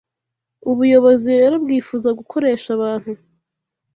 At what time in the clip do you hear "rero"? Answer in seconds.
1.39-1.55